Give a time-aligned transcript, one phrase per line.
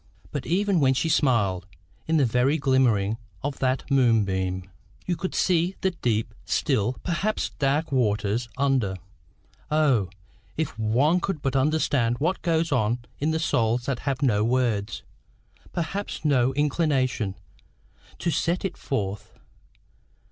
[0.31, 1.67] But even when she smiled,
[2.07, 4.67] in the very glimmering of that moonbeam,
[5.05, 8.95] you could see the deep, still, perhaps dark, waters under.
[9.69, 10.09] O!
[10.57, 15.03] if one could but understand what goes on in the souls that have no words,
[15.71, 17.35] perhaps no inclination,
[18.17, 19.37] to set it forth!